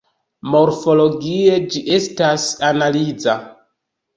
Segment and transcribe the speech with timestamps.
[0.53, 3.37] Morfologie, ĝi estas analiza.